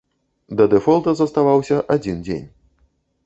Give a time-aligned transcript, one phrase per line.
[0.59, 2.47] Да дэфолта заставаўся адзін дзень.